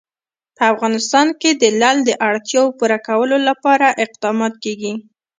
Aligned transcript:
په 0.57 0.63
افغانستان 0.73 1.27
کې 1.41 1.49
د 1.61 1.63
لعل 1.79 1.97
د 2.05 2.09
اړتیاوو 2.29 2.75
پوره 2.77 2.97
کولو 3.07 3.37
لپاره 3.47 3.87
اقدامات 4.05 4.53
کېږي. 4.63 4.93